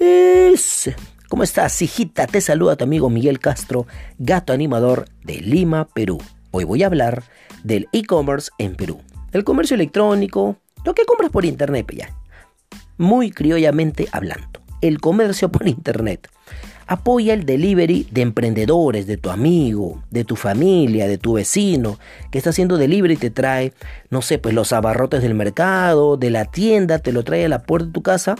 [0.00, 0.90] Es...
[1.28, 2.26] ¿Cómo estás, hijita?
[2.26, 3.86] Te saluda tu amigo Miguel Castro,
[4.18, 6.18] gato animador de Lima, Perú.
[6.52, 7.22] Hoy voy a hablar
[7.64, 9.02] del e-commerce en Perú.
[9.30, 12.16] El comercio electrónico, lo que compras por internet, ya.
[12.96, 14.60] Muy criollamente hablando.
[14.80, 16.30] El comercio por internet.
[16.86, 21.98] Apoya el delivery de emprendedores, de tu amigo, de tu familia, de tu vecino,
[22.32, 23.74] que está haciendo delivery y te trae,
[24.08, 27.62] no sé, pues los abarrotes del mercado, de la tienda, te lo trae a la
[27.64, 28.36] puerta de tu casa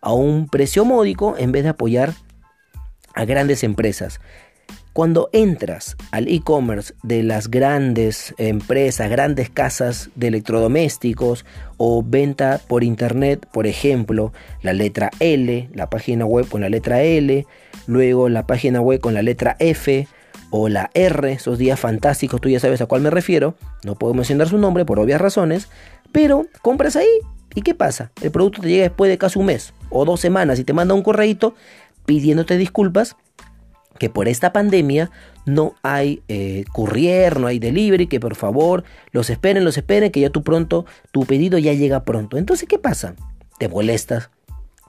[0.00, 2.14] a un precio módico en vez de apoyar
[3.14, 4.20] a grandes empresas.
[4.92, 11.44] Cuando entras al e-commerce de las grandes empresas, grandes casas de electrodomésticos
[11.76, 14.32] o venta por internet, por ejemplo,
[14.62, 17.46] la letra L, la página web con la letra L,
[17.86, 20.08] luego la página web con la letra F
[20.50, 24.12] o la R, esos días fantásticos, tú ya sabes a cuál me refiero, no puedo
[24.12, 25.68] mencionar su nombre por obvias razones,
[26.10, 27.06] pero compras ahí
[27.54, 28.12] y ¿qué pasa?
[28.22, 30.94] El producto te llega después de casi un mes o dos semanas y te manda
[30.94, 31.54] un correíto
[32.06, 33.16] pidiéndote disculpas
[33.98, 35.10] que por esta pandemia
[35.44, 40.20] no hay eh, courier, no hay delivery, que por favor los esperen, los esperen, que
[40.20, 42.38] ya tú pronto, tu pedido ya llega pronto.
[42.38, 43.14] Entonces, ¿qué pasa?
[43.58, 44.30] Te molestas,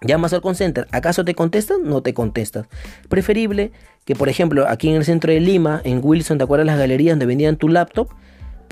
[0.01, 1.83] llamas al call center, ¿acaso te contestan?
[1.83, 2.67] No te contestas.
[3.09, 3.71] Preferible
[4.05, 7.13] que, por ejemplo, aquí en el centro de Lima, en Wilson, ¿te acuerdas las galerías
[7.13, 8.09] donde vendían tu laptop?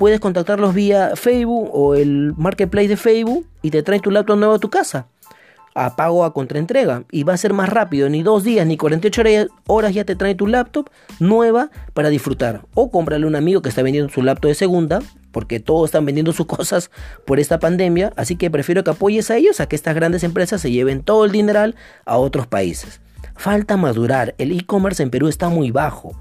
[0.00, 4.54] Puedes contactarlos vía Facebook o el marketplace de Facebook y te traen tu laptop nuevo
[4.54, 5.08] a tu casa
[5.74, 9.48] a pago a contraentrega y va a ser más rápido, ni dos días ni 48
[9.66, 12.62] horas ya te trae tu laptop nueva para disfrutar.
[12.72, 15.00] O cómprale a un amigo que está vendiendo su laptop de segunda,
[15.32, 16.90] porque todos están vendiendo sus cosas
[17.26, 20.62] por esta pandemia, así que prefiero que apoyes a ellos a que estas grandes empresas
[20.62, 23.02] se lleven todo el dineral a otros países.
[23.36, 26.18] Falta madurar, el e-commerce en Perú está muy bajo.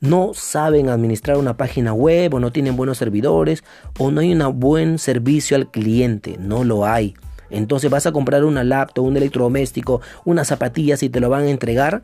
[0.00, 3.62] No saben administrar una página web o no tienen buenos servidores
[3.98, 7.14] o no hay un buen servicio al cliente, no lo hay.
[7.50, 11.50] Entonces vas a comprar una laptop, un electrodoméstico, unas zapatillas y te lo van a
[11.50, 12.02] entregar.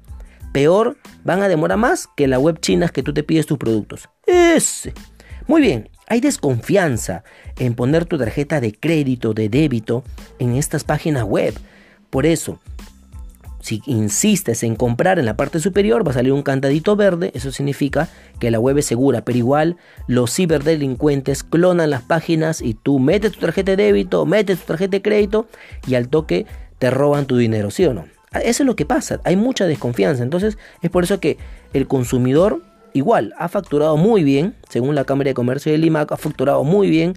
[0.53, 4.11] Peor, van a demorar más que la web chinas que tú te pides tus productos.
[4.27, 4.93] Ese.
[5.47, 7.25] Muy bien, hay desconfianza
[7.59, 10.05] en poner tu tarjeta de crédito, de débito
[10.39, 11.55] en estas páginas web.
[12.11, 12.61] Por eso,
[13.67, 17.33] si insistes en comprar en la parte superior, va a salir un cantadito verde.
[17.35, 19.25] Eso significa que la web es segura.
[19.25, 24.61] Pero igual, los ciberdelincuentes clonan las páginas y tú metes tu tarjeta de débito, metes
[24.61, 25.49] tu tarjeta de crédito
[25.85, 26.47] y al toque
[26.79, 28.05] te roban tu dinero, ¿sí o no?
[28.35, 29.21] Eso es lo que pasa.
[29.25, 30.23] Hay mucha desconfianza.
[30.23, 31.37] Entonces, es por eso que
[31.73, 32.63] el consumidor,
[32.93, 34.55] igual, ha facturado muy bien.
[34.69, 37.15] Según la Cámara de Comercio de Lima, ha facturado muy bien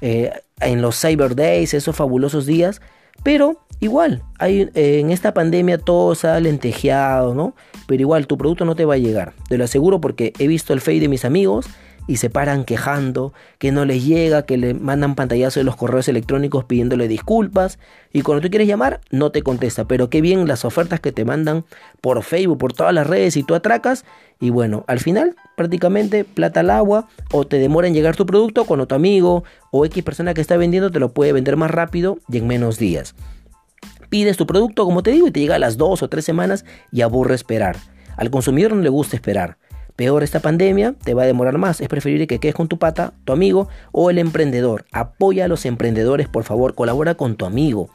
[0.00, 2.80] eh, en los Cyber Days, esos fabulosos días.
[3.22, 7.54] Pero igual, hay, en esta pandemia todo se ha lentejeado, ¿no?
[7.86, 9.34] Pero igual tu producto no te va a llegar.
[9.48, 11.66] Te lo aseguro porque he visto el fade de mis amigos
[12.10, 16.08] y se paran quejando, que no les llega, que le mandan pantallazos de los correos
[16.08, 17.78] electrónicos pidiéndole disculpas
[18.12, 21.24] y cuando tú quieres llamar no te contesta, pero qué bien las ofertas que te
[21.24, 21.64] mandan
[22.00, 24.04] por Facebook, por todas las redes y tú atracas
[24.40, 28.64] y bueno, al final prácticamente plata al agua o te demora en llegar tu producto
[28.64, 32.18] cuando tu amigo o X persona que está vendiendo te lo puede vender más rápido
[32.28, 33.14] y en menos días.
[34.08, 36.64] Pides tu producto, como te digo, y te llega a las dos o tres semanas
[36.90, 37.76] y aburre esperar.
[38.16, 39.59] Al consumidor no le gusta esperar.
[40.00, 41.82] Peor esta pandemia, te va a demorar más.
[41.82, 44.86] Es preferible que quedes con tu pata, tu amigo o el emprendedor.
[44.92, 47.90] Apoya a los emprendedores, por favor, colabora con tu amigo.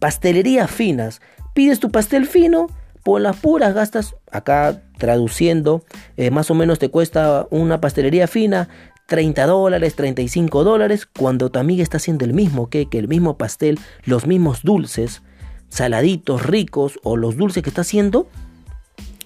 [0.00, 1.22] Pastelerías finas.
[1.54, 2.66] Pides tu pastel fino,
[3.02, 5.82] por las puras gastas, acá traduciendo,
[6.18, 8.68] eh, más o menos te cuesta una pastelería fina
[9.06, 13.78] 30 dólares, 35 dólares, cuando tu amiga está haciendo el mismo queque, el mismo pastel,
[14.04, 15.22] los mismos dulces,
[15.70, 18.28] saladitos, ricos, o los dulces que está haciendo,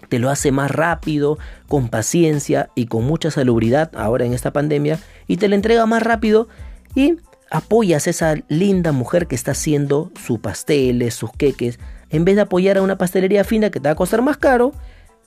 [0.09, 1.39] te lo hace más rápido,
[1.69, 6.03] con paciencia y con mucha salubridad ahora en esta pandemia y te lo entrega más
[6.03, 6.49] rápido
[6.95, 7.17] y
[7.51, 11.79] apoyas a esa linda mujer que está haciendo sus pasteles, sus queques,
[12.11, 14.73] en vez de apoyar a una pastelería fina que te va a costar más caro,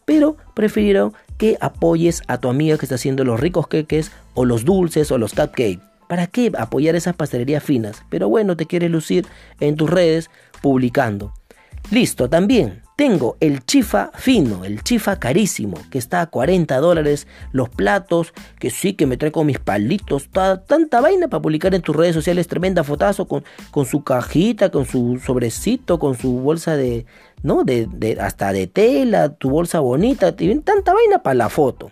[0.05, 4.65] pero prefirieron que apoyes a tu amiga que está haciendo los ricos queques o los
[4.65, 5.79] dulces o los cupcakes.
[6.07, 8.03] ¿Para qué apoyar esas pastelerías finas?
[8.09, 9.25] Pero bueno, te quieres lucir
[9.59, 10.29] en tus redes
[10.61, 11.33] publicando.
[11.89, 17.25] Listo, también tengo el chifa fino, el chifa carísimo, que está a 40 dólares.
[17.51, 20.29] Los platos, que sí que me trae con mis palitos.
[20.29, 22.47] tanta vaina para publicar en tus redes sociales.
[22.47, 27.07] Tremenda fotazo con, con su cajita, con su sobrecito, con su bolsa de,
[27.41, 27.63] ¿no?
[27.63, 30.35] De, de, hasta de tela, tu bolsa bonita.
[30.35, 31.91] Tanta vaina para la foto.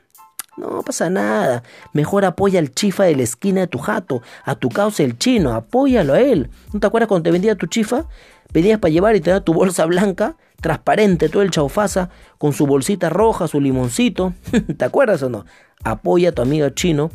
[0.57, 1.63] No pasa nada.
[1.91, 5.53] Mejor apoya al chifa de la esquina de tu jato, a tu causa el chino,
[5.53, 6.51] apóyalo a él.
[6.71, 8.05] ¿No te acuerdas cuando te vendía tu chifa?
[8.51, 12.66] Pedías para llevar y te da tu bolsa blanca, transparente, todo el chaufaza, con su
[12.66, 14.34] bolsita roja, su limoncito.
[14.78, 15.46] ¿Te acuerdas o no?
[15.84, 17.12] Apoya a tu amigo chino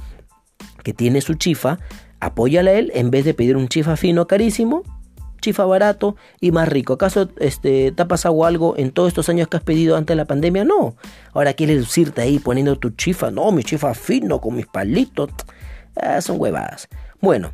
[0.83, 1.79] que tiene su chifa,
[2.21, 4.83] apóyala a él en vez de pedir un chifa fino carísimo.
[5.41, 6.95] chifa barato y más rico.
[6.95, 10.17] ¿Acaso este, te ha pasado algo en todos estos años que has pedido antes de
[10.17, 10.65] la pandemia?
[10.65, 10.97] No.
[11.33, 13.31] Ahora quieres lucirte ahí poniendo tu chifa.
[13.31, 15.31] No, mi chifa fino con mis palitos.
[15.97, 16.89] Ah, son huevadas.
[17.21, 17.53] Bueno,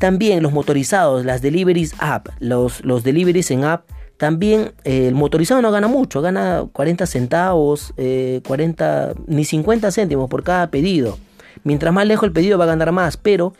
[0.00, 3.84] también los motorizados, las deliveries app, los, los deliveries en app
[4.20, 10.28] también eh, el motorizado no gana mucho, gana 40 centavos, 40, eh, ni 50 céntimos
[10.28, 11.16] por cada pedido.
[11.64, 13.54] Mientras más lejos el pedido va a ganar más, pero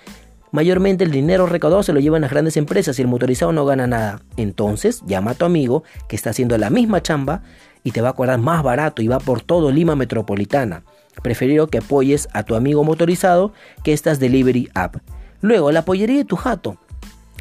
[0.51, 3.87] mayormente el dinero recaudado se lo llevan las grandes empresas y el motorizado no gana
[3.87, 4.21] nada.
[4.37, 7.43] Entonces llama a tu amigo que está haciendo la misma chamba
[7.83, 10.83] y te va a cobrar más barato y va por todo Lima Metropolitana.
[11.23, 14.97] Prefiero que apoyes a tu amigo motorizado que estas delivery app.
[15.41, 16.77] Luego, la pollería de tu jato.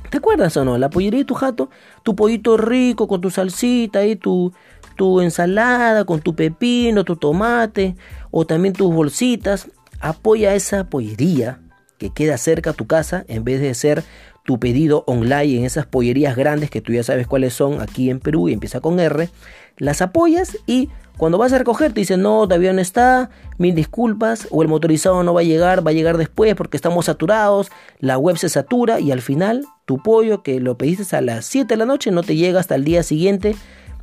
[0.10, 0.78] ¿Te acuerdas o no?
[0.78, 1.70] La pollería de tu jato,
[2.04, 4.54] tu pollito rico con tu salsita y tu,
[4.96, 7.96] tu ensalada con tu pepino, tu tomate
[8.32, 9.70] o también tus bolsitas.
[10.00, 11.60] Apoya esa pollería
[11.98, 14.04] que queda cerca a tu casa en vez de ser
[14.50, 18.20] tu pedido online en esas pollerías grandes que tú ya sabes cuáles son aquí en
[18.20, 19.30] Perú y empieza con R.
[19.78, 23.30] Las apoyas y cuando vas a recoger te dicen, no, todavía no está,
[23.60, 27.06] mil disculpas, o el motorizado no va a llegar, va a llegar después porque estamos
[27.06, 27.70] saturados,
[28.00, 31.68] la web se satura y al final tu pollo que lo pediste a las 7
[31.68, 33.56] de la noche no te llega hasta el día siguiente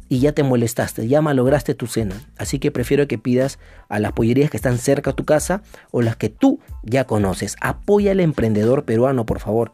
[0.08, 2.14] y ya te molestaste, ya malograste tu cena.
[2.38, 3.58] Así que prefiero que pidas
[3.88, 7.56] a las pollerías que están cerca a tu casa o las que tú ya conoces.
[7.60, 9.72] Apoya al emprendedor peruano, por favor.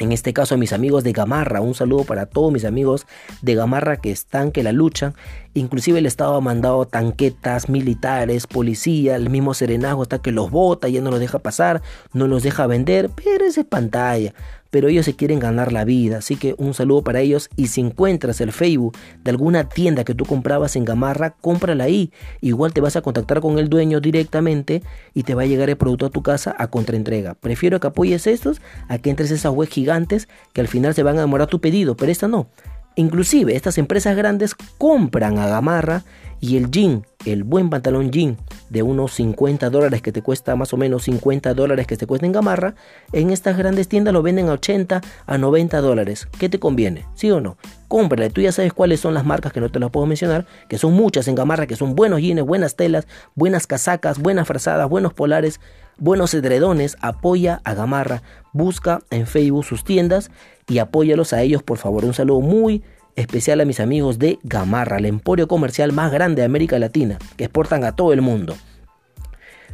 [0.00, 3.06] En este caso a mis amigos de Gamarra, un saludo para todos mis amigos
[3.42, 5.14] de Gamarra que están, que la luchan.
[5.52, 10.88] Inclusive el Estado ha mandado tanquetas, militares, policía, el mismo serenazgo hasta que los bota,
[10.88, 11.82] ya no los deja pasar,
[12.14, 14.32] no los deja vender, pero esa es pantalla
[14.70, 16.18] pero ellos se quieren ganar la vida.
[16.18, 20.14] Así que un saludo para ellos y si encuentras el Facebook de alguna tienda que
[20.14, 22.12] tú comprabas en Gamarra, cómprala ahí.
[22.40, 24.82] Igual te vas a contactar con el dueño directamente
[25.14, 27.34] y te va a llegar el producto a tu casa a contraentrega.
[27.34, 31.02] Prefiero que apoyes estos a que entres a esas web gigantes que al final se
[31.02, 32.48] van a demorar tu pedido, pero esta no.
[32.96, 36.04] Inclusive estas empresas grandes compran a Gamarra
[36.40, 38.36] y el jean, el buen pantalón jean
[38.70, 42.26] de unos 50 dólares que te cuesta más o menos 50 dólares que te cuesta
[42.26, 42.74] en Gamarra,
[43.12, 46.28] en estas grandes tiendas lo venden a 80 a 90 dólares.
[46.38, 47.06] ¿Qué te conviene?
[47.14, 47.58] ¿Sí o no?
[47.88, 50.78] Cómprale, tú ya sabes cuáles son las marcas que no te las puedo mencionar, que
[50.78, 55.12] son muchas en Gamarra, que son buenos jeans, buenas telas, buenas casacas, buenas frazadas, buenos
[55.12, 55.60] polares,
[56.00, 56.96] buenos edredones.
[57.00, 60.30] Apoya a Gamarra, busca en Facebook sus tiendas
[60.66, 62.04] y apóyalos a ellos, por favor.
[62.04, 62.82] Un saludo muy
[63.14, 67.44] especial a mis amigos de Gamarra, el emporio comercial más grande de América Latina, que
[67.44, 68.56] exportan a todo el mundo.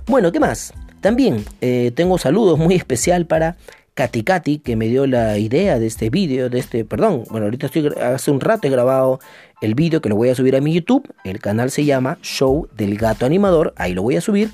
[0.06, 0.74] Bueno, ¿qué más?
[1.00, 3.56] También eh, tengo saludos muy especial para
[3.94, 7.66] Katy Katy, que me dio la idea de este vídeo, de este, perdón, bueno, ahorita
[7.66, 9.20] estoy, hace un rato he grabado
[9.62, 12.68] el vídeo que lo voy a subir a mi YouTube, el canal se llama Show
[12.76, 14.50] del Gato Animador, ahí lo voy a subir,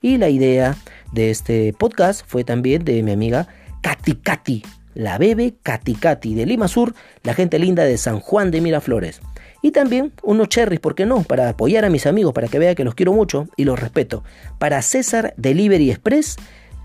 [0.00, 0.76] y la idea
[1.12, 3.48] de este podcast fue también de mi amiga
[3.82, 4.62] Katy Katy,
[4.94, 9.20] la bebe Katy de Lima Sur, la gente linda de San Juan de Miraflores.
[9.62, 11.22] Y también unos cherries, ¿por qué no?
[11.22, 14.22] Para apoyar a mis amigos, para que vea que los quiero mucho y los respeto.
[14.58, 16.36] Para César Delivery Express,